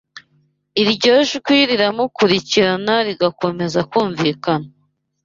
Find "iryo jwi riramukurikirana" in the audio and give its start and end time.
0.81-2.93